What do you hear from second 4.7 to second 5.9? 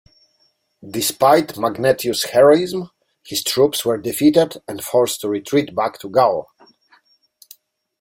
forced to retreat